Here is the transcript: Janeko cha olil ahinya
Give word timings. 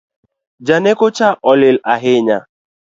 Janeko 0.67 1.05
cha 1.17 1.29
olil 1.51 1.77
ahinya 1.93 2.37